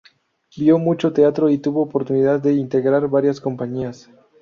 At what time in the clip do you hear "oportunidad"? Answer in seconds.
1.83-2.39